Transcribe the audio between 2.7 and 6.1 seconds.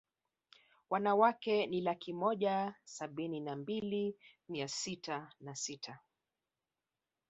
sabini na mbili mia sita na sita